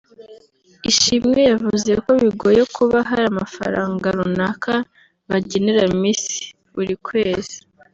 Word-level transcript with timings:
Ishimwe 0.91 1.39
yavuze 1.51 1.91
ko 2.03 2.11
bigoye 2.21 2.61
kuba 2.75 2.97
hari 3.09 3.23
amafaranga 3.31 4.05
runaka 4.17 4.73
bagenera 5.29 5.83
Miss 6.01 6.23
buri 6.75 6.95
kwezi 7.07 7.55